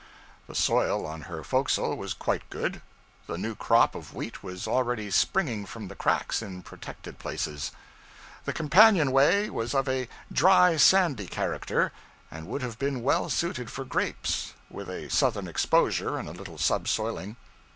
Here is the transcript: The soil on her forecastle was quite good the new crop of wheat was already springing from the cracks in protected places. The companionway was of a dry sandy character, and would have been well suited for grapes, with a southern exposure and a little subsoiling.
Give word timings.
The 0.47 0.55
soil 0.55 1.05
on 1.05 1.21
her 1.29 1.43
forecastle 1.43 1.95
was 1.95 2.15
quite 2.15 2.49
good 2.49 2.81
the 3.27 3.37
new 3.37 3.53
crop 3.53 3.93
of 3.93 4.15
wheat 4.15 4.41
was 4.41 4.67
already 4.67 5.11
springing 5.11 5.67
from 5.67 5.89
the 5.89 5.95
cracks 5.95 6.41
in 6.41 6.63
protected 6.63 7.19
places. 7.19 7.69
The 8.45 8.51
companionway 8.51 9.49
was 9.49 9.75
of 9.75 9.87
a 9.87 10.09
dry 10.33 10.77
sandy 10.77 11.27
character, 11.27 11.91
and 12.31 12.47
would 12.47 12.63
have 12.63 12.79
been 12.79 13.03
well 13.03 13.29
suited 13.29 13.69
for 13.71 13.85
grapes, 13.85 14.55
with 14.71 14.89
a 14.89 15.07
southern 15.11 15.47
exposure 15.47 16.17
and 16.17 16.27
a 16.27 16.31
little 16.33 16.57
subsoiling. 16.57 17.35